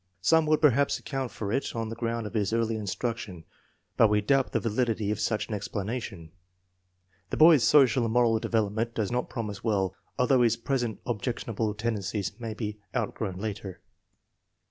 [0.21, 3.43] Some would perhaps account for it on the ground of his early instruction,
[3.97, 6.31] but we doubt the val idity of such an explanation.
[7.29, 12.31] The boy's social and moral development does not promise well, although his present objectionable tendencies
[12.39, 13.81] may be out* FORTY ONE SUPERIOR CHILDREN 37 grown later.